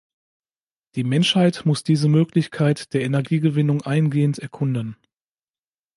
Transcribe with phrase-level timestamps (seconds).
[0.95, 4.97] Die Menschheit muss diese Möglichkeit der Energiegewinnung eingehend erkunden.